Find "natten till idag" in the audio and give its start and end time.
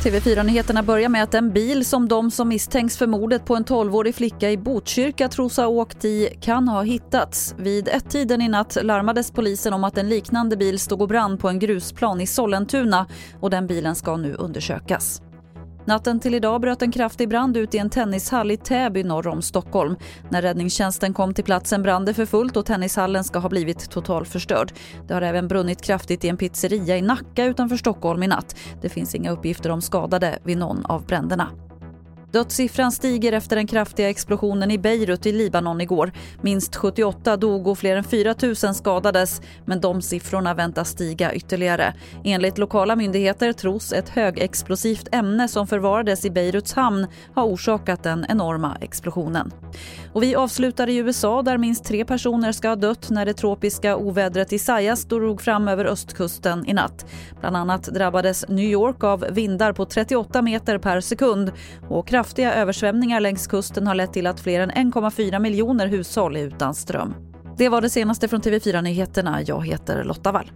15.90-16.60